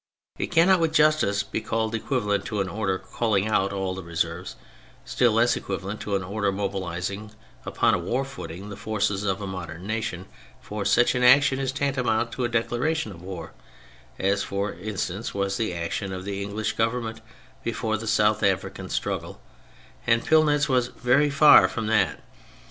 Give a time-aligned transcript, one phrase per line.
[0.39, 4.55] It cannot with justice be called equivalent to an order calling out all the reserves,
[5.05, 7.33] still less equivalent to an order mobilising
[7.67, 10.25] upon a war footing the forces of a modern nation,
[10.59, 13.53] for such an action is tantamount to a declaration of war
[14.17, 17.21] (as, for instance, was the action of the English Government
[17.63, 19.39] before the South Africaii struggle),
[20.07, 22.23] and Pillnitz was very far from that.